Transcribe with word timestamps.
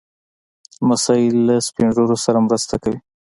لمسی 0.79 1.23
له 1.45 1.55
سپين 1.67 1.87
ږیرو 1.95 2.17
سره 2.25 2.37
مرسته 2.47 2.75
کوي. 2.83 2.99